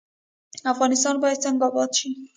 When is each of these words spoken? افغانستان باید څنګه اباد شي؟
افغانستان 0.71 1.15
باید 1.23 1.43
څنګه 1.45 1.65
اباد 1.69 1.91
شي؟ 1.99 2.09